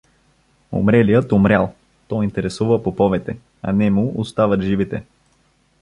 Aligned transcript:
Умрелият— 0.71 1.31
умрял, 1.31 1.73
то 2.07 2.21
интересува 2.23 2.83
поповете, 2.83 3.37
а 3.61 3.71
нему 3.73 4.13
остават 4.21 4.61
живите. 4.61 5.03